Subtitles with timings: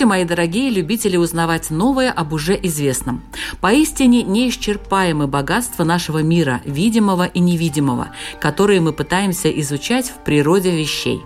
[0.00, 3.22] Здравствуйте, мои дорогие любители узнавать новое об уже известном.
[3.60, 8.08] Поистине неисчерпаемы богатства нашего мира, видимого и невидимого,
[8.40, 11.20] которые мы пытаемся изучать в природе вещей.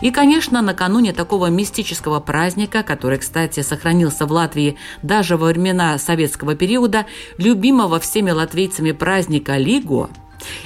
[0.00, 6.54] И, конечно, накануне такого мистического праздника, который, кстати, сохранился в Латвии даже во времена советского
[6.54, 10.08] периода, любимого всеми латвийцами праздника Лигуа,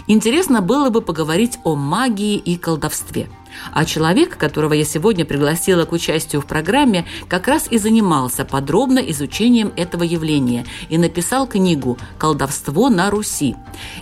[0.07, 3.29] интересно было бы поговорить о магии и колдовстве–
[3.73, 8.99] а человек, которого я сегодня пригласила к участию в программе, как раз и занимался подробно
[8.99, 13.57] изучением этого явления и написал книгу «Колдовство на Руси».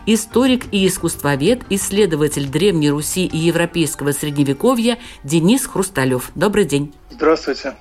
[0.06, 6.30] Историк и искусствовед, исследователь Древней Руси и европейского средневековья Денис Хрусталев.
[6.34, 6.92] Добрый день.
[7.10, 7.76] Здравствуйте.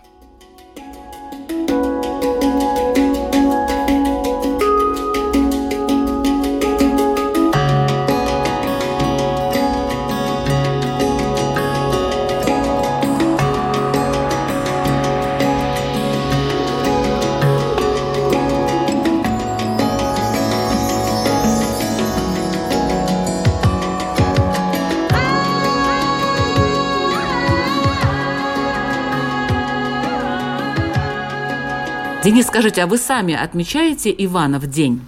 [32.24, 35.02] Денис, скажите, а вы сами отмечаете Ивана в день?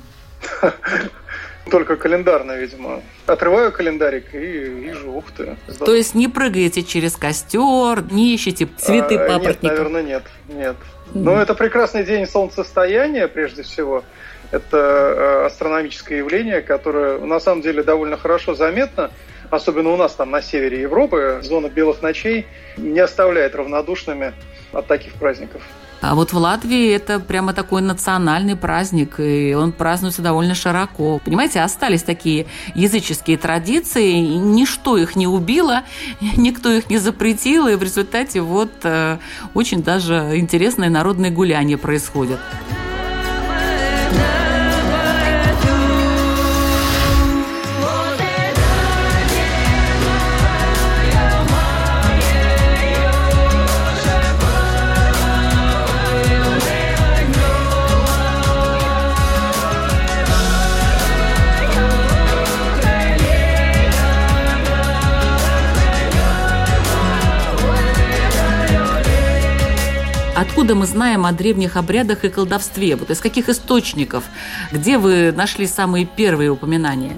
[1.72, 3.02] Только календарно, видимо.
[3.28, 5.56] Отрываю календарик и вижу, ух ты.
[5.68, 5.86] Здорово.
[5.86, 9.68] То есть не прыгаете через костер, не ищете цветы а, папоротника?
[9.68, 10.24] Нет, наверное, нет.
[10.50, 10.76] Нет.
[11.14, 11.22] Mm.
[11.22, 14.04] Но это прекрасный день солнцестояния, прежде всего.
[14.52, 19.12] Это э, астрономическое явление, которое на самом деле довольно хорошо заметно
[19.54, 22.48] особенно у нас там на севере Европы, зона белых ночей
[22.78, 24.34] не оставляет равнодушными
[24.72, 25.62] от таких праздников.
[26.04, 31.22] А вот в Латвии это прямо такой национальный праздник, и он празднуется довольно широко.
[31.24, 35.84] Понимаете, остались такие языческие традиции, ничто их не убило,
[36.36, 39.18] никто их не запретил, и в результате вот э,
[39.54, 42.42] очень даже интересные народные гуляния происходят.
[70.64, 72.96] Откуда мы знаем о древних обрядах и колдовстве?
[72.96, 74.24] Вот из каких источников?
[74.72, 77.18] Где вы нашли самые первые упоминания?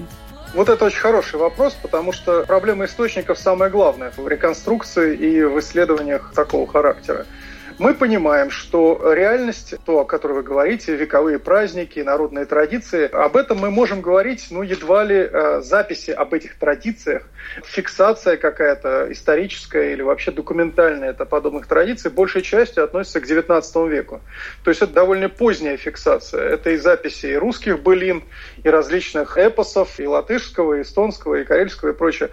[0.52, 5.60] Вот это очень хороший вопрос, потому что проблема источников самая главная в реконструкции и в
[5.60, 7.24] исследованиях такого характера
[7.78, 13.58] мы понимаем, что реальность, то, о которой вы говорите, вековые праздники, народные традиции, об этом
[13.58, 17.28] мы можем говорить, ну, едва ли э, записи об этих традициях,
[17.64, 24.20] фиксация какая-то историческая или вообще документальная это подобных традиций, большей частью относится к XIX веку.
[24.64, 26.48] То есть это довольно поздняя фиксация.
[26.48, 28.24] Это и записи и русских былин,
[28.62, 32.30] и различных эпосов, и латышского, и эстонского, и карельского, и прочее.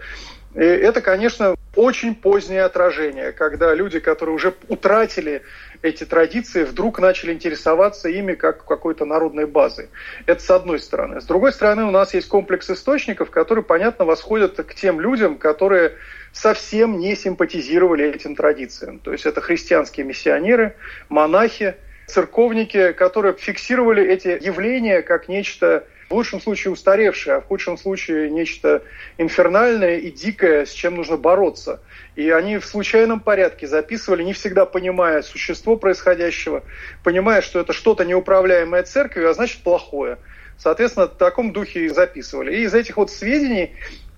[0.56, 5.42] И это, конечно, очень позднее отражение, когда люди, которые уже утратили
[5.82, 9.90] эти традиции, вдруг начали интересоваться ими как какой-то народной базой.
[10.28, 11.22] Это с одной стороны.
[11.22, 15.94] С другой стороны, у нас есть комплекс источников, которые, понятно, восходят к тем людям, которые
[16.32, 19.00] совсем не симпатизировали этим традициям.
[19.00, 20.76] То есть это христианские миссионеры,
[21.10, 21.76] монахи,
[22.08, 28.30] церковники, которые фиксировали эти явления как нечто в лучшем случае устаревшее, а в худшем случае
[28.30, 28.84] нечто
[29.18, 31.82] инфернальное и дикое, с чем нужно бороться.
[32.16, 36.64] И они в случайном порядке записывали, не всегда понимая существо происходящего,
[37.04, 40.18] понимая, что это что-то неуправляемое церковью, а значит плохое.
[40.58, 42.56] Соответственно, в таком духе и записывали.
[42.56, 43.72] И из этих вот сведений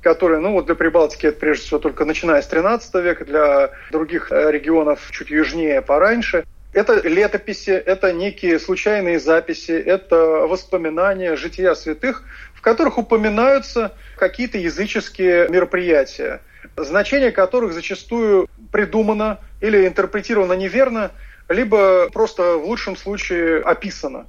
[0.05, 4.31] которые, ну вот для Прибалтики это прежде всего только начиная с 13 века, для других
[4.31, 6.45] э, регионов чуть южнее пораньше.
[6.75, 12.23] Это летописи, это некие случайные записи, это воспоминания, жития святых,
[12.53, 16.41] в которых упоминаются какие-то языческие мероприятия,
[16.75, 21.11] значение которых зачастую придумано или интерпретировано неверно,
[21.47, 24.27] либо просто в лучшем случае описано.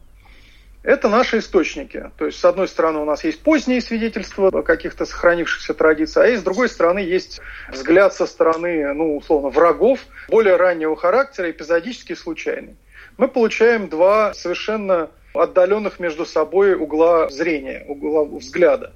[0.86, 2.12] Это наши источники.
[2.16, 6.44] То есть, с одной стороны, у нас есть поздние свидетельства каких-то сохранившихся традиций, а с
[6.44, 7.40] другой стороны есть
[7.72, 9.98] взгляд со стороны, ну, условно, врагов
[10.28, 12.76] более раннего характера, эпизодически случайный.
[13.18, 18.92] Мы получаем два совершенно отдаленных между собой угла зрения, угла взгляда.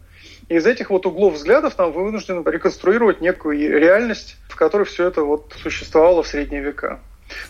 [0.49, 5.23] И из этих вот углов взглядов нам вынуждены реконструировать некую реальность, в которой все это
[5.23, 7.01] вот существовало в средние века.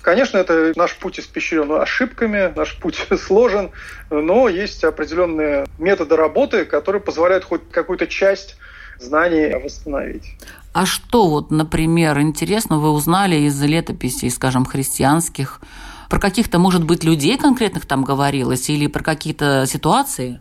[0.03, 3.71] Конечно, это наш путь испещрен ошибками, наш путь сложен,
[4.11, 8.57] но есть определенные методы работы, которые позволяют хоть какую-то часть
[8.99, 10.37] знаний восстановить.
[10.73, 15.61] А что вот, например, интересно вы узнали из летописей, скажем, христианских,
[16.09, 20.41] про каких-то, может быть, людей конкретных там говорилось или про какие-то ситуации?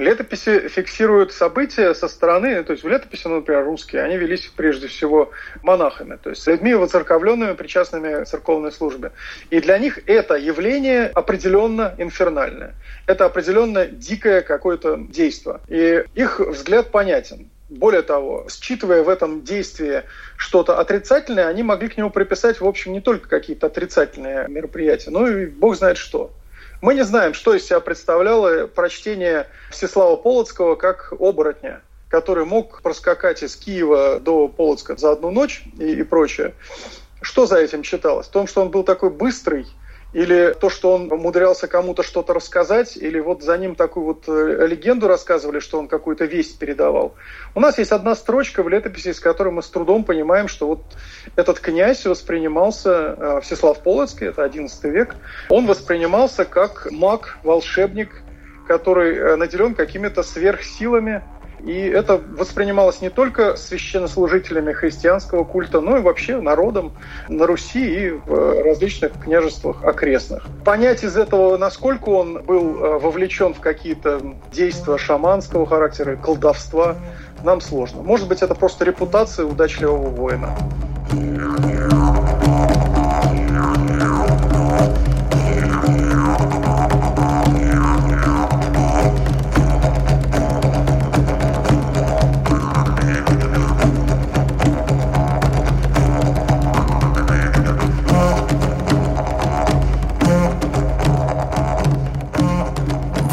[0.00, 4.88] Летописи фиксируют события со стороны, то есть в летописи, ну, например, русские, они велись прежде
[4.88, 5.30] всего
[5.62, 9.12] монахами, то есть людьми воцерковленными, причастными к церковной службе.
[9.50, 12.74] И для них это явление определенно инфернальное.
[13.06, 15.60] Это определенно дикое какое-то действие.
[15.68, 17.50] И их взгляд понятен.
[17.68, 20.02] Более того, считывая в этом действии
[20.36, 25.28] что-то отрицательное, они могли к нему приписать, в общем, не только какие-то отрицательные мероприятия, но
[25.28, 26.32] и бог знает что.
[26.80, 33.42] Мы не знаем, что из себя представляло прочтение Всеслава Полоцкого как оборотня, который мог проскакать
[33.42, 36.54] из Киева до Полоцка за одну ночь и, и прочее.
[37.20, 38.28] Что за этим читалось?
[38.28, 39.66] В том, что он был такой быстрый,
[40.12, 44.66] или то, что он умудрялся кому-то что-то рассказать, или вот за ним такую вот э,
[44.66, 47.14] легенду рассказывали, что он какую-то весть передавал.
[47.54, 50.82] У нас есть одна строчка в летописи, с которой мы с трудом понимаем, что вот
[51.36, 55.14] этот князь воспринимался, э, Всеслав Полоцкий, это XI век,
[55.48, 58.22] он воспринимался как маг, волшебник,
[58.66, 61.22] который э, наделен какими-то сверхсилами,
[61.64, 66.92] и это воспринималось не только священнослужителями христианского культа, но и вообще народом
[67.28, 70.46] на Руси и в различных княжествах окрестных.
[70.64, 74.20] Понять из этого, насколько он был э, вовлечен в какие-то
[74.52, 76.96] действия шаманского характера, колдовства,
[77.44, 78.02] нам сложно.
[78.02, 80.56] Может быть, это просто репутация удачливого воина.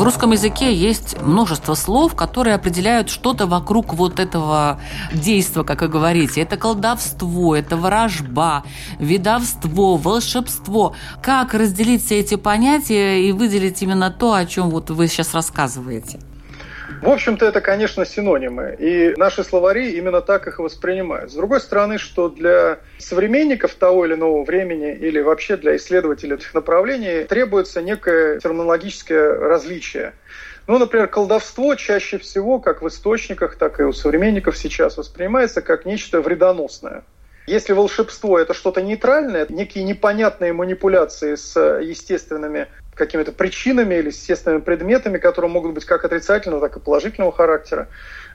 [0.08, 4.80] Русском языке есть множество слов, которые определяют что-то вокруг вот этого
[5.12, 6.40] действия, как вы говорите.
[6.40, 8.64] Это колдовство, это ворожба,
[9.00, 10.96] видовство, волшебство.
[11.22, 16.20] Как разделить все эти понятия и выделить именно то, о чем вот вы сейчас рассказываете?
[17.02, 18.76] В общем-то, это, конечно, синонимы.
[18.80, 21.32] И наши словари именно так их воспринимают.
[21.32, 26.54] С другой стороны, что для современников того или иного времени или вообще для исследователей этих
[26.54, 30.14] направлений требуется некое терминологическое различие.
[30.66, 35.86] Ну, например, колдовство чаще всего, как в источниках, так и у современников сейчас воспринимается как
[35.86, 37.04] нечто вредоносное.
[37.46, 42.68] Если волшебство– это что-то нейтральное, некие непонятные манипуляции с естественными
[42.98, 47.88] какими-то причинами или естественными предметами, которые могут быть как отрицательного, так и положительного характера.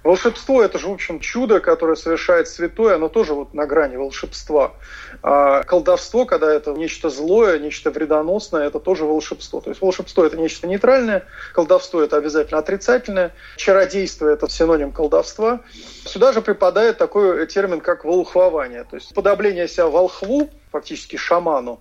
[0.05, 4.75] Волшебство– это же, в общем, чудо, которое совершает святой, оно тоже вот на грани волшебства.
[5.23, 9.61] А колдовство, когда это нечто злое, нечто вредоносное, это тоже волшебство.
[9.61, 15.61] То есть волшебство– это нечто нейтральное, колдовство– это обязательно отрицательное, чародейство– это синоним колдовства.
[16.05, 21.79] Сюда же припадает такой термин, как волхвование, то есть подобление себя волхву, фактически шаману,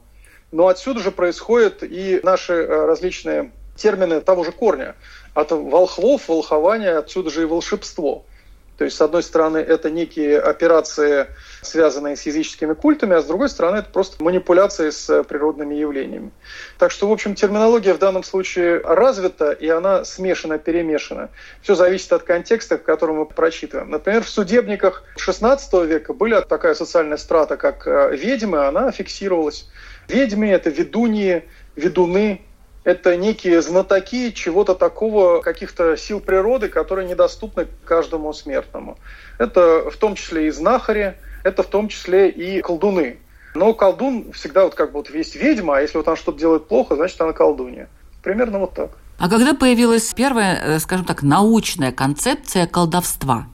[0.52, 4.96] но отсюда же происходят и наши э, различные термины того же корня.
[5.34, 8.26] От волхвов, волхования, отсюда же и волшебство.
[8.82, 11.28] То есть, с одной стороны, это некие операции,
[11.62, 16.32] связанные с языческими культами, а с другой стороны, это просто манипуляции с природными явлениями.
[16.80, 21.30] Так что, в общем, терминология в данном случае развита, и она смешана, перемешана.
[21.62, 23.92] Все зависит от контекста, в котором мы прочитываем.
[23.92, 29.70] Например, в судебниках XVI века была такая социальная страта, как э, ведьмы, она фиксировалась.
[30.12, 31.44] Ведьмы– это ведуньи,
[31.76, 32.42] ведуны,
[32.84, 38.98] это некие знатоки чего-то такого, каких-то сил природы, которые недоступны каждому смертному.
[39.38, 43.18] Это в том числе и знахари, это в том числе и колдуны.
[43.56, 46.68] Но колдун всегда вот как бы вот есть ведьма, а если вот она что-то делает
[46.68, 47.88] плохо, значит она колдунья.
[48.24, 48.92] Примерно вот так.
[49.18, 53.48] А когда появилась первая, э, скажем так, научная концепция колдовства?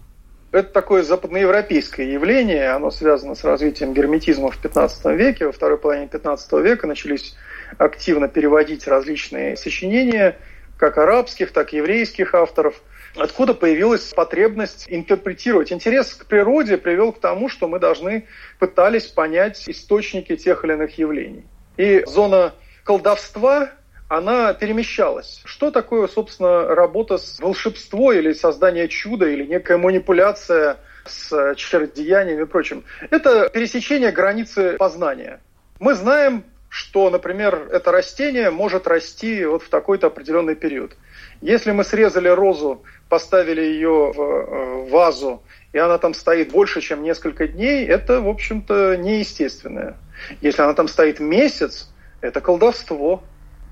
[0.58, 5.46] Это такое западноевропейское явление, оно связано с развитием герметизма в 15 веке.
[5.46, 7.36] Во второй половине 15 века начались
[7.78, 10.36] активно переводить различные сочинения,
[10.76, 12.82] как арабских, так и еврейских авторов.
[13.16, 15.72] Откуда появилась потребность интерпретировать?
[15.72, 18.26] Интерес к природе привел к тому, что мы должны
[18.58, 21.46] пытались понять источники тех или иных явлений.
[21.78, 23.70] И зона колдовства
[24.08, 25.42] она перемещалась.
[25.46, 32.46] Что такое, собственно, работа с волшебством или создание чуда, или некая манипуляция с чародеяниями и
[32.46, 32.84] прочим?
[33.10, 35.42] Это пересечение границы познания.
[35.80, 40.96] Мы знаем, что, например, это растение может расти вот в такой-то определенный период.
[41.42, 47.04] Если мы срезали розу, поставили ее в э, вазу, и она там стоит больше, чем
[47.04, 49.96] несколько дней, это, в общем-то, неестественное.
[50.42, 51.90] Если она там стоит месяц,
[52.22, 53.24] это колдовство.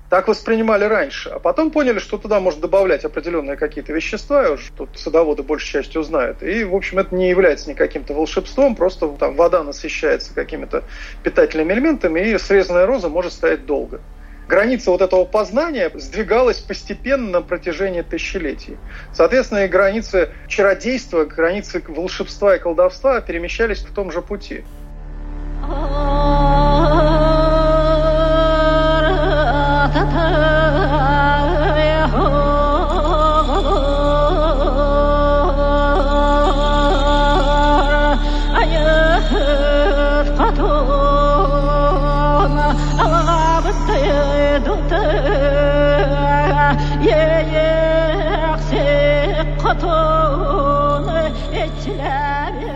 [0.08, 1.30] Так воспринимали раньше.
[1.30, 6.02] А потом поняли, что туда можно добавлять определенные какие-то вещества, уж тут садоводы большей частью
[6.04, 6.42] знают.
[6.42, 10.84] И, в общем, это не является никаким-то волшебством, просто там вода насыщается какими-то
[11.24, 14.00] питательными элементами, и срезанная роза может стоять долго.
[14.48, 18.76] Граница вот этого познания сдвигалась постепенно на протяжении тысячелетий.
[19.12, 24.64] Соответственно, и границы чародейства, границы волшебства и колдовства перемещались в том же пути.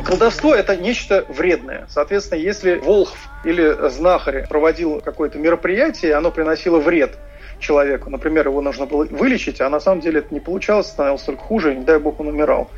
[0.04, 1.86] Колдовство– это нечто вредное.
[1.88, 7.18] Соответственно, если Волхв или знахарь проводил какое-то мероприятие, оно приносило вред
[7.58, 8.10] человеку.
[8.10, 11.72] Например, его нужно было вылечить, а на самом деле это не получалось, становилось только хуже,
[11.72, 12.70] и не дай бог он умирал.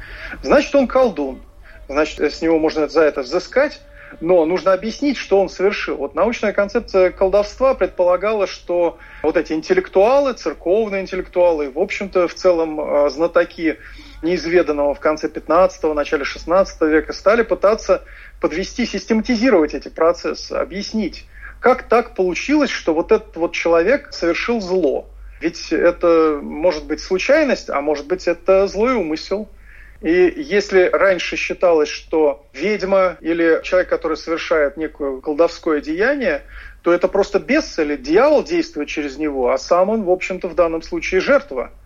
[0.42, 1.40] Значит, он колдун.
[1.88, 3.80] Значит, с него можно за это взыскать,
[4.20, 5.96] но нужно объяснить, что он совершил.
[5.96, 12.80] Вот научная концепция колдовства предполагала, что вот эти интеллектуалы, церковные интеллектуалы, в общем-то, в целом
[12.80, 13.78] э, знатоки
[14.22, 18.02] неизведанного в конце 15-го, начале 16 века стали пытаться
[18.40, 21.26] подвести, систематизировать эти процессы, объяснить,
[21.60, 25.08] как так получилось, что вот этот вот человек совершил зло.
[25.40, 29.48] Ведь это может быть случайность, а может быть это злой умысел–
[30.02, 36.42] и если раньше считалось, что ведьма или человек, который совершает некое колдовское деяние,
[36.82, 40.56] то это просто бес или дьявол действует через него, а сам он, в общем-то, в
[40.56, 41.70] данном случае жертва–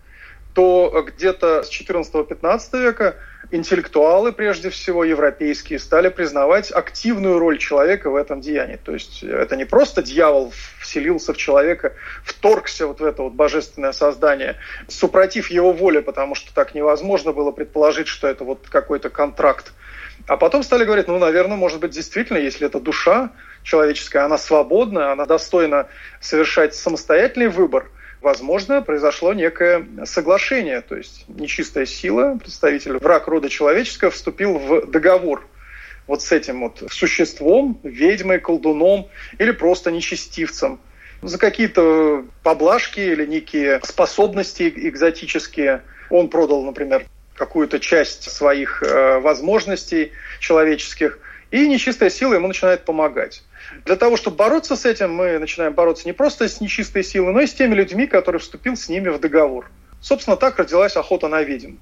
[0.56, 3.16] то где-то с 14-15 века
[3.50, 8.80] интеллектуалы, прежде всего европейские, стали признавать активную роль человека в этом деянии.
[8.82, 11.92] То есть это не просто дьявол вселился в человека,
[12.24, 14.56] вторгся вот в это вот божественное создание,
[14.88, 19.74] супротив его воли, потому что так невозможно было предположить, что это вот какой-то контракт.
[20.26, 23.30] А потом стали говорить, ну, наверное, может быть, действительно, если это душа
[23.62, 31.86] человеческая, она свободна, она достойна совершать самостоятельный выбор– возможно, произошло некое соглашение, то есть нечистая
[31.86, 35.46] сила, представитель враг рода человеческого, вступил в договор
[36.06, 39.08] вот с этим вот существом, ведьмой, колдуном
[39.38, 40.80] или просто нечестивцем
[41.22, 45.82] за какие-то поблажки или некие способности экзотические.
[46.10, 51.18] Он продал, например, какую-то часть своих э, возможностей человеческих,
[51.50, 53.42] и нечистая сила ему начинает помогать.
[53.84, 57.40] Для того, чтобы бороться с этим, мы начинаем бороться не просто с нечистой силой, но
[57.40, 59.70] и с теми людьми, которые вступил с ними в договор.
[60.00, 61.76] Собственно, так родилась охота на ведьм,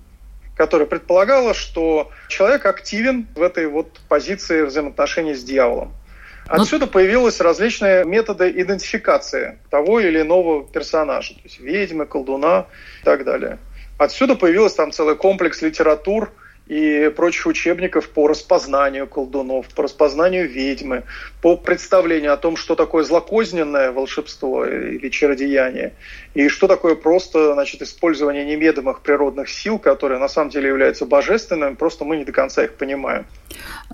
[0.57, 5.93] которая предполагала, что человек активен в этой вот позиции взаимоотношений с дьяволом.
[6.47, 12.67] Ну, Отсюда появились различные методы идентификации того или иного персонажа, то есть ведьмы, колдуна
[13.01, 13.59] и так далее.
[13.99, 16.31] Отсюда появился там целый комплекс литератур–
[16.67, 21.05] и прочих учебников по распознанию колдунов, по распознанию ведьмы,
[21.43, 25.93] по представлению о том, что такое злокозненное волшебство или чародеяние,
[26.33, 31.75] и что такое просто значит, использование неведомых природных сил, которые на самом деле являются божественными,
[31.75, 33.27] просто мы не до конца их понимаем.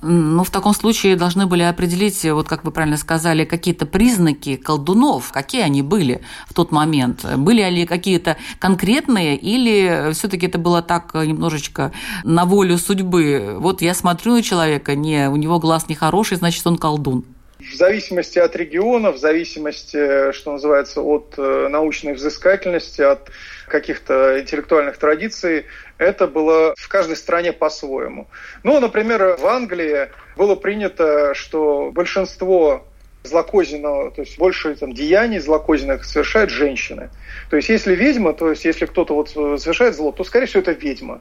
[0.02, 5.30] Ну, в таком случае должны были определить, вот как вы правильно сказали, какие-то признаки колдунов,
[5.32, 7.24] какие они были в тот момент.
[7.36, 11.92] Были ли какие-то конкретные, или все-таки это было так немножечко
[12.24, 13.56] на волю судьбы?
[13.58, 17.24] Вот я смотрю на человека, не, у него глаз нехороший, значит, он колдун.
[17.60, 23.30] В зависимости от региона, в зависимости, что называется, от э, научной взыскательности, от
[23.70, 28.26] каких-то интеллектуальных традиций, это было в каждой стране по-своему.
[28.62, 32.84] Ну, например, в Англии было принято, что большинство
[33.22, 37.10] злокозненного, то есть больше там, деяний злокозненных совершают женщины.
[37.50, 40.72] То есть если ведьма, то есть если кто-то вот совершает зло, то, скорее всего, это
[40.72, 41.20] ведьма.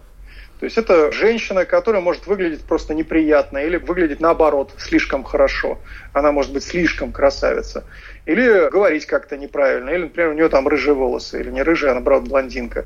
[0.60, 5.80] То есть это женщина, которая может выглядеть просто неприятно или выглядеть наоборот слишком хорошо.
[6.12, 7.86] Она может быть слишком красавица.
[8.26, 9.90] Или говорить как-то неправильно.
[9.90, 11.40] Или, например, у нее там рыжие волосы.
[11.40, 12.86] Или не рыжая, а наоборот блондинка.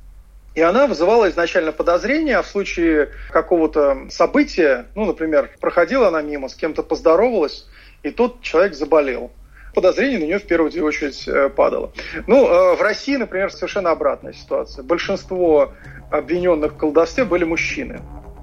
[0.54, 6.50] И она вызывала изначально подозрения, а в случае какого-то события, ну, например, проходила она мимо,
[6.50, 7.68] с кем-то поздоровалась,
[8.04, 9.32] и тот человек заболел.
[9.74, 11.92] Подозрение на нее в первую очередь э, падало.
[12.28, 14.84] Ну, э, в России, например, совершенно обратная ситуация.
[14.84, 15.74] Большинство
[16.12, 18.00] обвиненных в колдовстве были мужчины.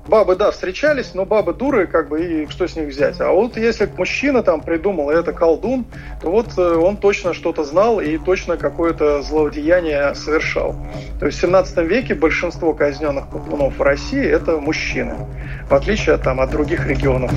[0.09, 3.21] Бабы, да, встречались, но бабы дуры, как бы, и что с них взять?
[3.21, 5.85] А вот если мужчина там придумал, это колдун,
[6.21, 10.75] то вот э, он точно что-то знал и точно какое-то злоудеяние совершал.
[11.21, 15.15] То есть в 17 веке большинство казненных колдунов в России– это мужчины,
[15.69, 17.31] в отличие там, от других регионов.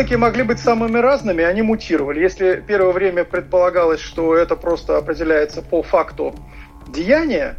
[0.00, 2.20] Признаки могли быть самыми разными, они мутировали.
[2.20, 6.34] Если первое время предполагалось, что это просто определяется по факту
[6.88, 7.56] деяния,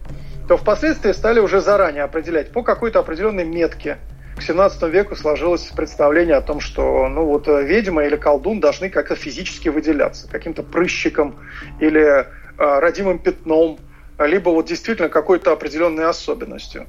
[0.48, 4.00] то впоследствии стали уже заранее определять по какой-то определенной метке.
[4.38, 9.14] К 17 веку сложилось представление о том, что ну вот ведьма или колдун должны как-то
[9.14, 11.36] физически выделяться, каким-то прыщиком
[11.80, 12.26] или э,
[12.58, 13.78] родимым пятном,
[14.18, 16.88] либо вот действительно какой-то определенной особенностью.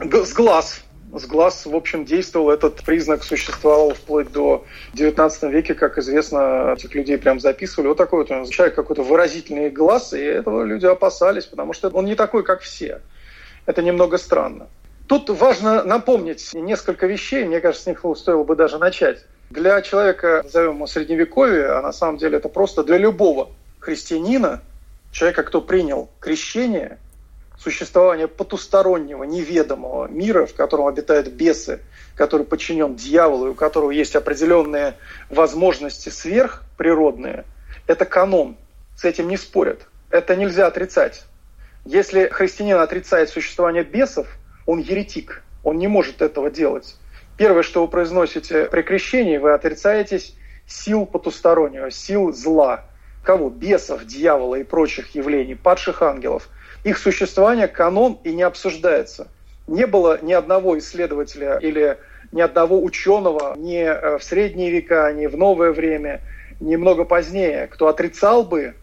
[0.00, 0.82] С глаз
[1.14, 6.94] с глаз, в общем, действовал этот признак, существовал вплоть до 19 века, как известно, этих
[6.94, 7.88] людей прям записывали.
[7.88, 12.14] Вот такой вот человек какой-то выразительный глаз, и этого люди опасались, потому что он не
[12.14, 13.00] такой, как все.
[13.66, 14.68] Это немного странно.
[15.06, 19.24] Тут важно напомнить несколько вещей, мне кажется, с них стоило бы даже начать.
[19.50, 23.50] Для человека, назовем его средневековья, а на самом деле это просто для любого
[23.80, 24.60] христианина,
[25.10, 26.98] человека, кто принял крещение–
[27.58, 31.80] существование потустороннего, неведомого мира, в котором обитают бесы,
[32.14, 34.94] который подчинен дьяволу, и у которого есть определенные
[35.28, 37.44] возможности сверхприродные,
[37.86, 38.56] это канон.
[38.96, 39.86] С этим не спорят.
[40.10, 41.24] Это нельзя отрицать.
[41.84, 44.26] Если христианин отрицает существование бесов,
[44.66, 45.42] он еретик.
[45.64, 46.96] Он не может этого делать.
[47.36, 50.34] Первое, что вы произносите при крещении, вы отрицаетесь
[50.66, 52.84] сил потустороннего, сил зла.
[53.22, 53.50] Кого?
[53.50, 56.48] Бесов, дьявола и прочих явлений, падших ангелов–
[56.84, 59.28] их существование канон и не обсуждается.
[59.66, 61.98] Не было ни одного исследователя или
[62.32, 66.20] ни одного ученого ни э, в средние века, ни в новое время,
[66.60, 68.74] ни много позднее, кто отрицал бы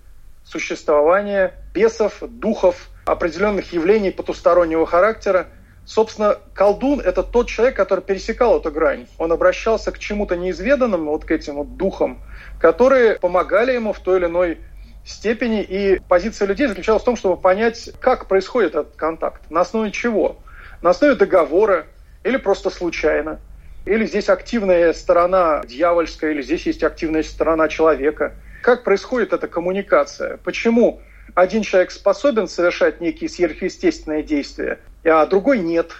[0.43, 5.47] существование бесов, духов, определенных явлений потустороннего характера.
[5.85, 9.07] Собственно, колдун– это тот человек, который пересекал эту грань.
[9.19, 12.19] Он обращался к чему-то неизведанному, вот к этим вот духам,
[12.59, 14.57] которые помогали ему в той или иной
[15.05, 15.61] степени.
[15.61, 20.37] И позиция людей заключалась в том, чтобы понять, как происходит этот контакт, на основе чего.
[20.81, 21.85] На основе договора
[22.23, 23.39] или просто случайно.
[23.85, 28.33] Или здесь активная сторона дьявольская, или здесь есть активная сторона человека.
[28.63, 30.37] Как происходит эта коммуникация?
[30.37, 31.01] Почему
[31.35, 35.91] один человек способен совершать некие сверхъестественные действия, а другой нет?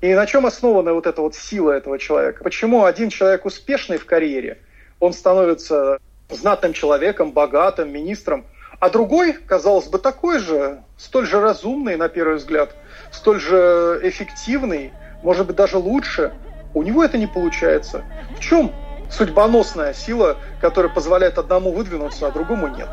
[0.00, 2.42] И на чем основана вот эта вот сила этого человека?
[2.42, 4.58] Почему один человек успешный в карьере,
[4.98, 5.98] он становится
[6.34, 8.46] знатным человеком, богатым, министром,
[8.80, 12.74] а другой, казалось бы, такой же, столь же разумный, на первый взгляд,
[13.10, 14.92] столь же эффективный,
[15.22, 16.32] может быть, даже лучше,
[16.74, 18.04] у него это не получается.
[18.36, 18.72] В чем
[19.10, 22.88] судьбоносная сила, которая позволяет одному выдвинуться, а другому нет?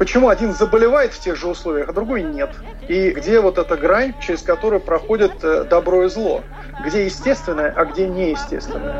[0.00, 2.48] Почему один заболевает в тех же условиях, а другой нет?
[2.88, 6.40] И где вот эта грань, через которую проходит э, добро и зло?
[6.86, 8.94] Где естественное, а где неестественное?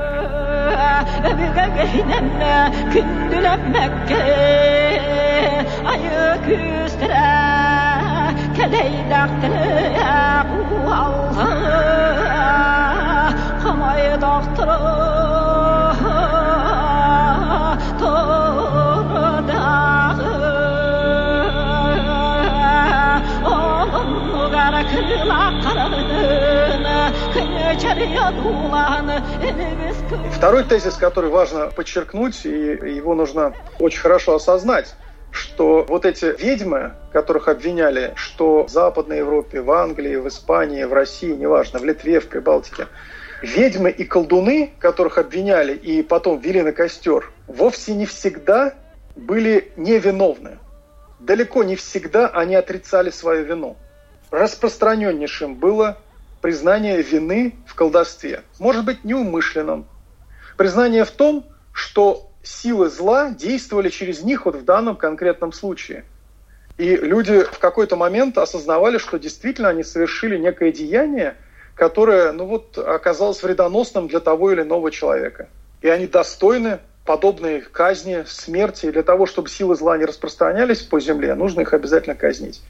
[30.32, 34.94] Второй тезис, который важно подчеркнуть, и его нужно очень хорошо осознать,
[35.30, 40.92] что вот эти ведьмы, которых обвиняли, что в Западной Европе, в Англии, в Испании, в
[40.92, 42.86] России, неважно, в Литве, в Прибалтике,
[43.42, 48.74] ведьмы и колдуны, которых обвиняли и потом вели на костер, вовсе не всегда
[49.16, 50.58] были невиновны.
[51.18, 53.76] Далеко не всегда они отрицали свою вину
[54.30, 55.98] распространеннейшим было
[56.40, 58.42] признание вины в колдовстве.
[58.58, 59.86] Может быть, неумышленным.
[60.56, 66.04] Признание в том, что силы зла действовали через них вот в данном конкретном случае.
[66.78, 71.36] И люди в какой-то момент осознавали, что действительно они совершили некое деяние,
[71.74, 75.48] которое ну вот, оказалось вредоносным для того или иного человека.
[75.82, 78.90] И они достойны подобные казни, смерти.
[78.90, 82.62] Для того, чтобы силы зла не распространялись по земле, нужно их обязательно казнить.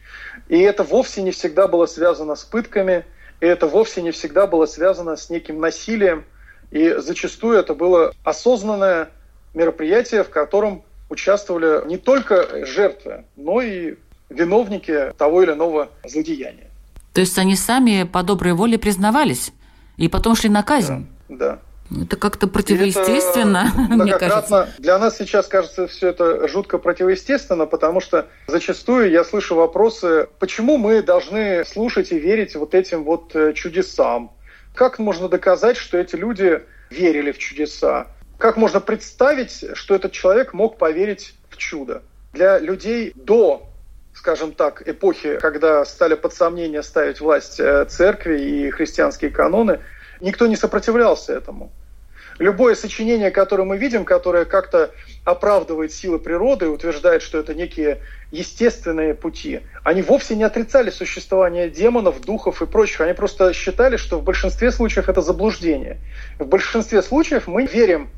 [0.48, 3.04] И это вовсе не всегда было связано с пытками,
[3.40, 6.24] и это вовсе не всегда было связано с неким насилием.
[6.70, 9.08] И зачастую это было осознанное
[9.54, 13.96] мероприятие, в котором участвовали не только жертвы, но и
[14.28, 16.68] виновники того или иного злодеяния.
[17.12, 19.52] То есть они сами по доброй воле признавались
[19.96, 21.06] и потом шли на казнь?
[21.28, 21.36] Да.
[21.36, 21.58] да.
[21.90, 24.68] Это как-то противоестественно, это мне кажется.
[24.78, 30.76] Для нас сейчас кажется все это жутко противоестественно, потому что зачастую я слышу вопросы, почему
[30.76, 34.32] мы должны слушать и верить вот этим вот э, чудесам?
[34.74, 38.06] Как можно доказать, что эти люди верили в чудеса?
[38.38, 42.02] Как можно представить, что этот человек мог поверить в чудо?
[42.32, 43.66] Для людей до
[44.12, 49.80] скажем так, эпохи, когда стали под сомнение ставить власть э, церкви и христианские каноны,
[50.20, 51.72] никто не сопротивлялся этому.
[52.40, 54.92] Любое сочинение, которое мы видим, которое как-то
[55.26, 57.98] оправдывает силы природы и утверждает, что это некие
[58.30, 63.02] естественные пути, они вовсе не отрицали существование демонов, духов и прочих.
[63.02, 65.98] Они просто считали, что в большинстве случаев это заблуждение.
[66.38, 68.08] В большинстве случаев мы верим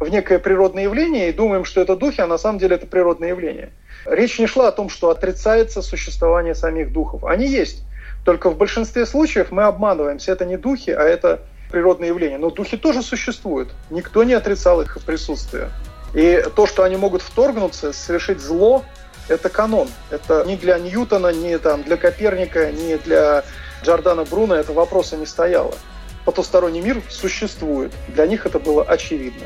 [0.00, 3.28] в некое природное явление и думаем, что это духи, а на самом деле это природное
[3.28, 3.70] явление.
[4.06, 7.24] Речь не шла о том, что отрицается существование самих духов.
[7.24, 7.84] Они есть.
[8.24, 10.32] Только в большинстве случаев мы обманываемся.
[10.32, 12.38] Это не духи, а это природные явления.
[12.38, 13.70] Но духи тоже существуют.
[13.90, 15.70] Никто не отрицал их присутствие.
[16.14, 18.84] И то, что они могут вторгнуться, совершить зло,
[19.28, 19.88] это канон.
[20.10, 23.44] Это не для Ньютона, не там, для Коперника, не для
[23.84, 25.74] Джордана Бруна это вопроса не стояло.
[26.24, 27.92] Потусторонний мир существует.
[28.08, 29.44] Для них это было очевидно.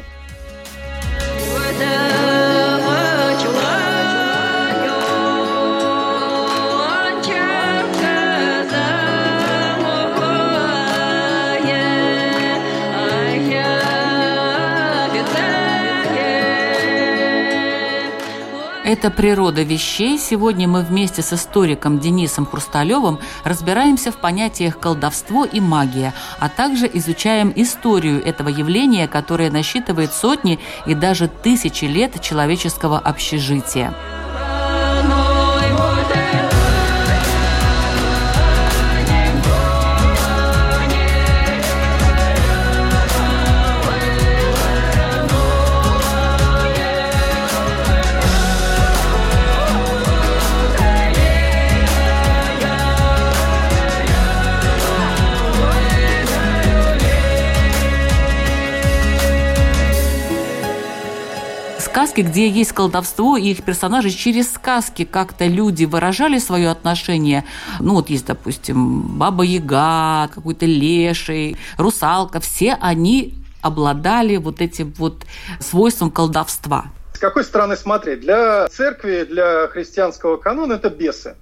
[18.92, 20.18] Это природа вещей.
[20.18, 26.90] Сегодня мы вместе с историком Денисом Хрусталевым разбираемся в понятиях колдовство и магия, а также
[26.92, 33.94] изучаем историю этого явления, которое насчитывает сотни и даже тысячи лет человеческого общежития.
[62.12, 67.44] Сказки, где есть колдовство, и их персонажи через сказки как-то люди выражали свое отношение.
[67.80, 72.40] Ну, вот есть, допустим, Баба Яга, какой-то Леший, Русалка.
[72.40, 75.24] Все они обладали вот этим вот
[75.60, 76.84] свойством колдовства.
[77.14, 78.20] С какой стороны смотреть?
[78.20, 81.34] Для церкви, для христианского канона это бесы.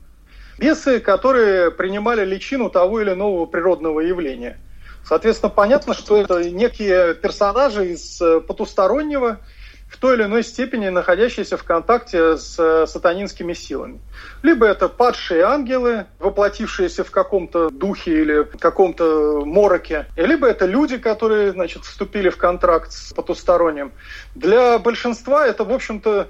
[0.58, 4.56] Бесы, которые принимали личину того или иного природного явления.
[5.04, 9.40] Соответственно, понятно, что это некие персонажи из э, потустороннего,
[9.90, 14.00] в той или иной степени находящиеся в контакте с э, сатанинскими силами.
[14.42, 21.52] Либо это падшие ангелы, воплотившиеся в каком-то духе или каком-то мороке, либо это люди, которые
[21.52, 23.92] значит, вступили в контракт с потусторонним.
[24.34, 26.28] Для большинства это, в общем-то,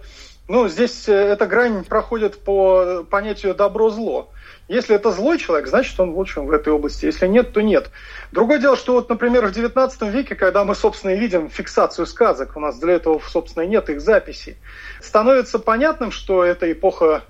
[0.48, 4.30] ну, здесь э, эта грань проходит по понятию добро-зло.
[4.70, 7.04] Если это злой человек, значит, он лучше в этой области.
[7.04, 7.90] Если нет, то нет.
[8.30, 12.60] Другое дело, что вот, например, в XIX веке, когда мы, собственно, видим фиксацию сказок, у
[12.60, 14.58] нас для этого, собственно, нет их записей,
[15.02, 17.24] становится понятным, что это эпоха,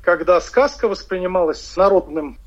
[0.00, 2.38] когда сказка воспринималась народным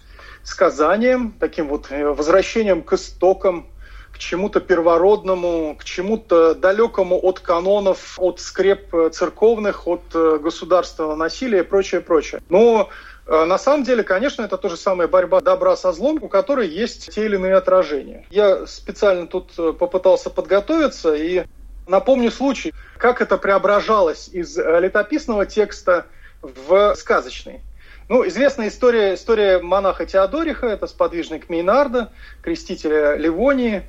[0.42, 3.68] сказанием, таким вот э, возвращением к истокам,
[4.12, 11.14] к чему-то первородному, к чему-то далекому от канонов, от скреп э, церковных, от э, государственного
[11.14, 12.42] насилия и прочее, прочее.
[12.50, 12.90] Но
[13.32, 17.14] на самом деле, конечно, это то же самое борьба добра со злом, у которой есть
[17.14, 18.26] те или иные отражения.
[18.30, 21.46] Я специально тут э, попытался подготовиться и
[21.88, 26.08] напомню случай, как это преображалось из э, летописного текста
[26.42, 27.62] в сказочный.
[28.10, 33.84] Ну, известная история, история монаха Теодориха, это сподвижник Мейнарда, крестителя Ливонии,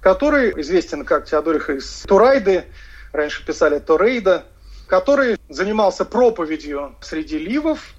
[0.00, 2.66] который известен как Теодорих из Турайды,
[3.12, 4.44] раньше писали Торейда,
[4.86, 7.95] который занимался проповедью среди ливов,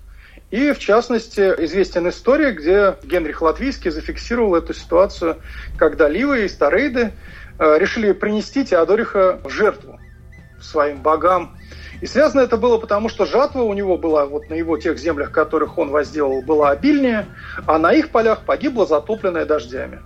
[0.50, 5.38] и, в частности, известен история, где Генрих Латвийский зафиксировал эту ситуацию,
[5.76, 7.12] когда Ливы и Старейды
[7.60, 10.00] э, решили принести Теодориха в жертву
[10.62, 11.58] своим богам.
[12.00, 15.32] И связано это было потому, что жатва у него была, вот на его тех землях,
[15.32, 17.26] которых он возделал, была обильнее,
[17.66, 20.00] а на их полях погибла затопленная дождями.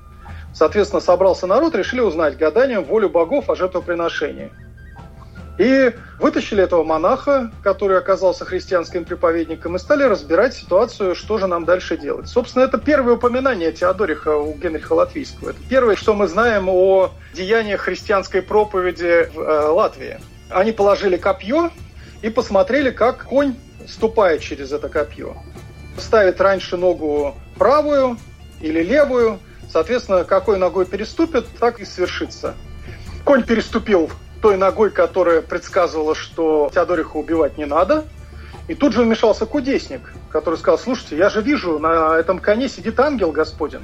[0.54, 4.52] Соответственно, собрался народ, решили узнать гаданием волю богов о жертвоприношении.
[5.58, 11.66] И вытащили этого монаха, который оказался христианским проповедником, и стали разбирать ситуацию, что же нам
[11.66, 12.28] дальше делать.
[12.28, 15.50] Собственно, это первое упоминание Теодориха у Генриха Латвийского.
[15.50, 20.20] Это первое, что мы знаем о деяниях христианской проповеди в э, Латвии.
[20.50, 21.72] Они положили копье
[22.22, 23.56] и посмотрели, как конь
[23.88, 25.36] ступает через это копье.
[25.98, 28.18] Ставит раньше ногу правую
[28.62, 32.56] или левую, соответственно, какой ногой переступит, так и свершится.
[33.26, 34.10] Конь переступил
[34.42, 38.06] той ногой, которая предсказывала, что Теодориха убивать не надо.
[38.68, 43.00] И тут же вмешался кудесник, который сказал, слушайте, я же вижу, на этом коне сидит
[43.00, 43.82] ангел Господин.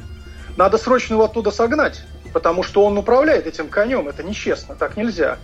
[0.55, 4.07] Надо срочно его оттуда согнать, потому что он управляет этим конем.
[4.07, 5.37] Это нечестно, так нельзя.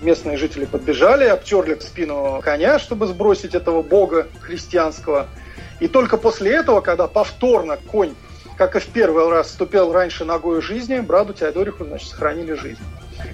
[0.00, 5.26] Местные жители подбежали, обтерли спину коня, чтобы сбросить этого бога христианского.
[5.80, 8.14] И только после этого, когда повторно конь,
[8.56, 12.82] как и в первый раз, ступил раньше ногой жизни, браду Теодориху, значит, сохранили жизнь.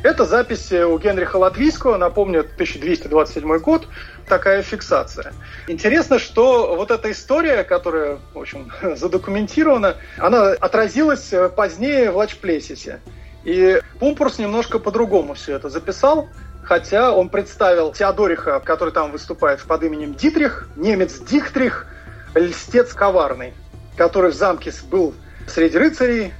[0.02, 3.88] Это запись у Генриха Латвийского, напомню, 1227 год,
[4.28, 5.32] такая фиксация.
[5.66, 13.00] Интересно, что вот эта история, которая, в общем, задокументирована, она отразилась позднее в Лачплесисе.
[13.44, 16.28] И Пумпурс немножко по-другому все это записал,
[16.62, 21.86] хотя он представил Теодориха, который там выступает под именем Дитрих, немец Дихтрих,
[22.34, 23.52] льстец коварный,
[23.96, 25.14] который в замке был
[25.46, 26.32] среди рыцарей,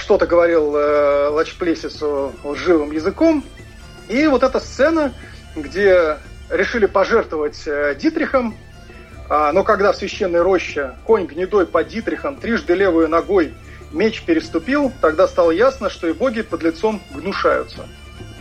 [0.00, 3.44] что-то говорил э, Лачплесису живым языком.
[4.08, 5.12] И вот эта сцена,
[5.54, 6.16] где
[6.48, 8.56] решили пожертвовать э, Дитрихом,
[9.28, 13.54] а, но когда в священной роще конь гнедой под Дитрихом трижды левой ногой
[13.92, 17.86] меч переступил, тогда стало ясно, что и боги под лицом гнушаются.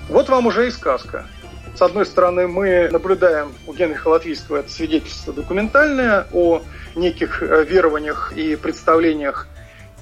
[0.08, 1.28] Вот вам уже и сказка.
[1.76, 6.64] С одной стороны, мы наблюдаем у Генриха Латвийского это свидетельство документальное о
[6.96, 9.48] неких э, верованиях и представлениях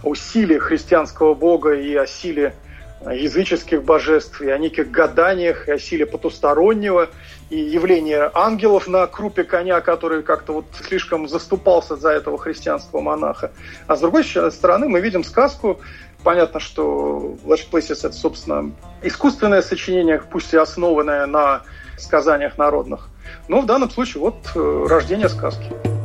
[0.03, 2.53] о силе христианского бога и о силе
[3.05, 7.09] языческих божеств, и о неких гаданиях, и о силе потустороннего,
[7.49, 13.51] и явление ангелов на крупе коня, который как-то вот слишком заступался за этого христианского монаха.
[13.87, 15.79] А с другой стороны мы видим сказку,
[16.23, 21.61] понятно, что Last Places это, собственно, искусственное сочинение, пусть и основанное на
[21.97, 23.09] сказаниях народных.
[23.47, 25.96] Но в данном случае вот э, рождение сказки.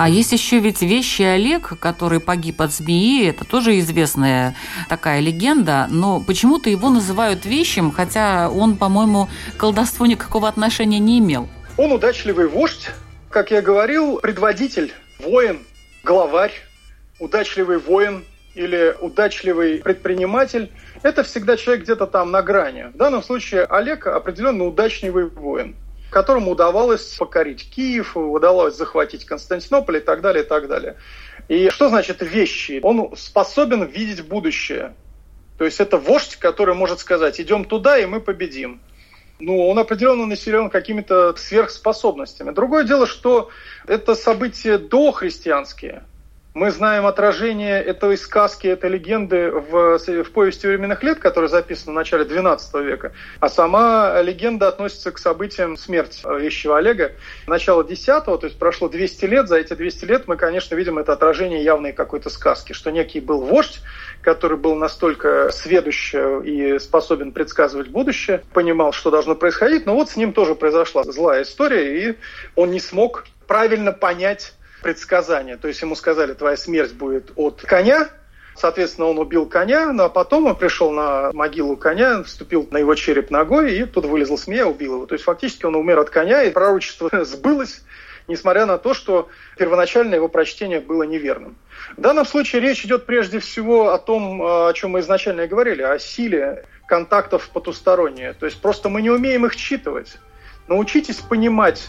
[0.00, 3.28] А есть еще ведь вещи Олег, который погиб от змеи.
[3.28, 4.54] Это тоже известная
[4.88, 5.88] такая легенда.
[5.90, 11.48] Но почему-то его называют вещим, хотя он, по-моему, колдовству никакого отношения не имел.
[11.76, 12.90] Он удачливый вождь,
[13.28, 15.58] как я говорил, предводитель, воин,
[16.04, 16.52] главарь,
[17.18, 20.70] удачливый воин или удачливый предприниматель–
[21.02, 22.92] это всегда человек где-то там на грани.
[22.94, 25.74] В данном случае Олег определенно удачливый воин–
[26.10, 30.96] которому удавалось покорить Киев, удалось захватить Константинополь и так далее, и так далее.
[31.48, 32.80] И что значит вещи?
[32.82, 34.94] Он способен видеть будущее.
[35.58, 38.80] То есть это вождь, который может сказать, идем туда, и мы победим.
[39.40, 42.50] Ну, он определенно населен какими-то сверхспособностями.
[42.50, 43.50] Другое дело, что
[43.86, 46.04] это события дохристианские.
[46.58, 51.94] Мы знаем отражение этой сказки, этой легенды в, в повести временных лет, которая записана в
[51.94, 53.12] начале XII века.
[53.38, 57.12] А сама легенда относится к событиям смерти вещего Олега
[57.46, 59.46] начала X, то есть прошло 200 лет.
[59.46, 63.42] За эти 200 лет мы, конечно, видим это отражение явной какой-то сказки, что некий был
[63.42, 63.80] вождь,
[64.20, 70.16] который был настолько сведущ и способен предсказывать будущее, понимал, что должно происходить, но вот с
[70.16, 72.16] ним тоже произошла злая история, и
[72.56, 75.56] он не смог правильно понять предсказание.
[75.56, 78.08] То есть ему сказали, твоя смерть будет от коня,
[78.58, 83.30] Соответственно, он убил коня, но потом он пришел на могилу коня, вступил на его череп
[83.30, 85.06] ногой, и тут вылезла змея, убил его.
[85.06, 87.82] То есть фактически он умер от коня, и пророчество сбылось,
[88.26, 91.56] несмотря на то, что первоначально его прочтение было неверным.
[91.96, 95.82] В данном случае речь идет прежде всего о том, о чем мы изначально и говорили,
[95.82, 98.32] о силе контактов потусторонние.
[98.32, 100.18] То есть просто мы не умеем их читывать.
[100.66, 101.88] Научитесь понимать,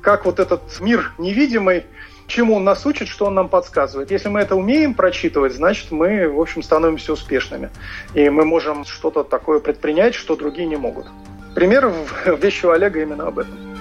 [0.00, 1.84] как вот этот мир невидимый
[2.26, 4.10] чему он нас учит, что он нам подсказывает.
[4.10, 7.70] Если мы это умеем прочитывать, значит, мы, в общем, становимся успешными.
[8.14, 11.06] И мы можем что-то такое предпринять, что другие не могут.
[11.54, 13.75] Пример в вещи у Олега именно об этом.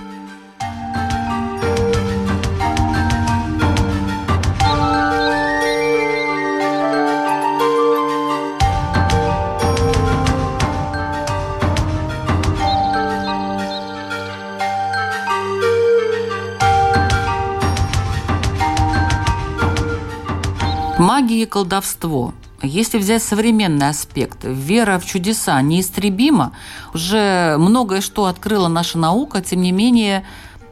[21.25, 22.35] Магия и колдовство.
[22.61, 26.55] Если взять современный аспект, вера в чудеса неистребима.
[26.93, 30.23] Уже многое что открыла наша наука, тем не менее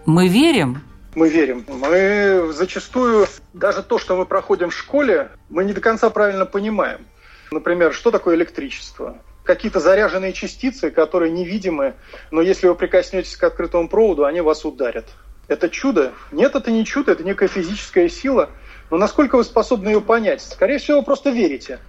[0.06, 0.84] мы верим.
[1.16, 1.66] Мы верим.
[1.68, 7.00] Мы зачастую даже то, что мы проходим в школе, мы не до конца правильно понимаем.
[7.50, 9.18] Например, что такое электричество?
[9.44, 11.96] Какие-то заряженные частицы, которые невидимы,
[12.30, 15.06] но если вы прикоснетесь к открытому проводу, они вас ударят.
[15.48, 16.14] Это чудо?
[16.32, 18.52] Нет, это не чудо, это некая физическая сила–
[18.94, 20.44] но насколько вы способны ее понять?
[20.44, 21.80] Скорее всего, вы просто верите.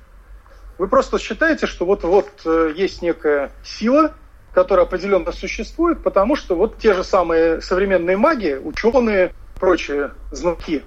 [0.79, 4.15] Вы просто считаете, что вот-вот э, есть некая сила,
[4.55, 10.83] которая определенно существует, потому что вот те же самые современные маги, ученые, прочие знатки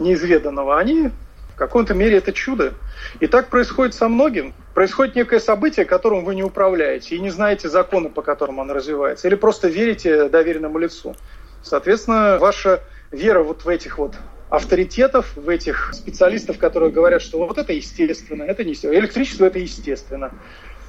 [0.00, 1.10] неизведанного, они
[1.54, 2.74] в каком-то мере это чудо.
[3.20, 4.52] И так происходит со многим.
[4.74, 9.28] Происходит некое событие, которым вы не управляете, и не знаете законы, по которым оно развивается,
[9.28, 11.14] или просто верите доверенному лицу.
[11.62, 12.80] Соответственно, ваша
[13.12, 14.16] вера вот в этих вот
[14.48, 18.94] авторитетов, в этих специалистов, которые говорят, что вот это естественно, это не все.
[18.96, 20.32] Электричество это естественно.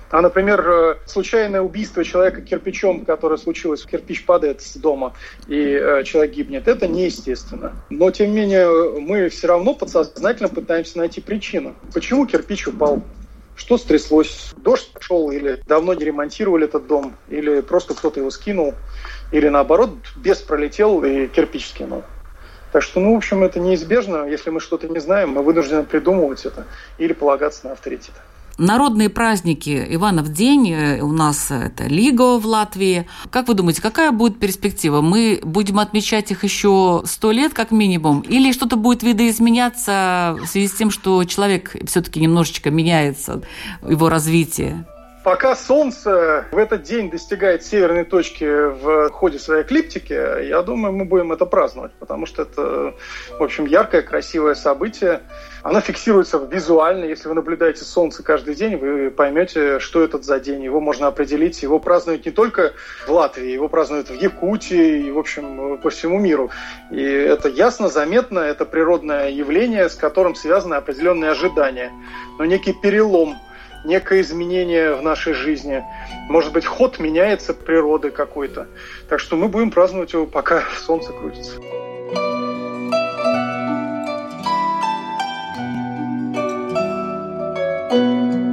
[0.09, 5.13] А, например, э, случайное убийство человека кирпичом, которое случилось, кирпич падает с дома,
[5.47, 7.73] и э, человек гибнет, это неестественно.
[7.89, 11.75] Но, тем не менее, мы все равно подсознательно пытаемся найти причину.
[11.93, 13.03] Почему кирпич упал?
[13.57, 14.53] Что стряслось?
[14.55, 18.75] Дождь пошел, или давно не ремонтировали этот дом, или просто кто-то его скинул,
[19.33, 22.03] или наоборот, без пролетел и кирпич скинул.
[22.71, 24.25] Так что, ну, в общем, это неизбежно.
[24.25, 26.65] Если мы что-то не знаем, мы вынуждены придумывать это
[26.97, 28.13] или полагаться на авторитет.
[28.57, 33.07] Народные праздники Иванов день, э, у нас это Лиго в Латвии.
[33.29, 35.01] Как вы думаете, какая будет перспектива?
[35.01, 38.21] Мы будем отмечать их еще сто лет как минимум?
[38.21, 43.43] Или что-то будет видоизменяться в связи с тем, что человек все-таки немножечко меняется,
[43.87, 44.87] его развитие?
[45.27, 51.03] Пока Солнце в этот день достигает северной точки в ходе своей эклиптики, я думаю, мы
[51.03, 52.93] будем это праздновать, потому что это,
[53.37, 55.19] в общем, яркое, красивое событие.
[55.63, 57.03] Оно фиксируется визуально.
[57.03, 60.63] Если вы наблюдаете Солнце каждый день, вы поймете, что это за день.
[60.63, 61.61] Его можно определить.
[61.61, 62.71] Его празднуют не только
[63.05, 66.51] в Латвии, его празднуют в Якутии и, в общем, по всему миру.
[66.89, 71.91] И это ясно, заметно, это природное явление, с которым связаны определенные ожидания.
[72.39, 73.35] Но некий перелом
[73.83, 75.83] некое изменение в нашей жизни.
[76.29, 78.67] Может быть, ход меняется природы какой-то.
[79.09, 81.59] Так что мы будем праздновать его, пока солнце крутится.
[87.89, 88.46] Вы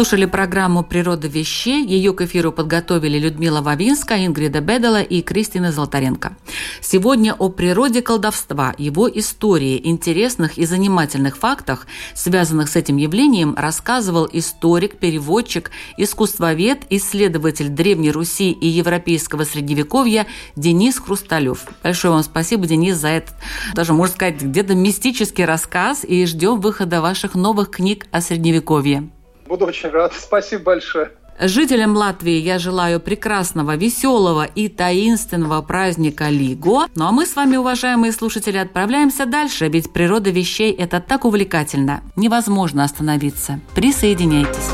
[0.00, 1.84] слушали программу «Природа вещей».
[1.86, 6.38] Ее к эфиру подготовили Людмила Вавинска, Ингрида Бедела и Кристина Золотаренко.
[6.80, 14.26] Сегодня о природе колдовства, его истории, интересных и занимательных фактах, связанных с этим явлением, рассказывал
[14.32, 21.66] историк, переводчик, искусствовед, исследователь Древней Руси и Европейского Средневековья Денис Хрусталев.
[21.82, 23.34] Большое вам спасибо, Денис, за этот,
[23.74, 29.10] даже можно сказать, где-то мистический рассказ и ждем выхода ваших новых книг о Средневековье.
[29.50, 30.12] Буду очень рад.
[30.16, 31.10] Спасибо большое.
[31.40, 36.86] Жителям Латвии я желаю прекрасного, веселого и таинственного праздника Лиго.
[36.94, 42.02] Ну а мы с вами, уважаемые слушатели, отправляемся дальше, ведь природа вещей– это так увлекательно.
[42.14, 43.58] Невозможно остановиться.
[43.74, 44.70] Присоединяйтесь.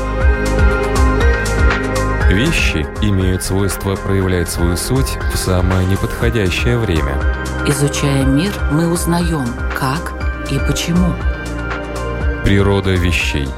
[2.29, 7.15] Вещи имеют свойство проявлять свою суть в самое неподходящее время.
[7.65, 10.13] Изучая мир, мы узнаем, как
[10.51, 11.15] и почему.
[12.43, 13.47] Природа вещей–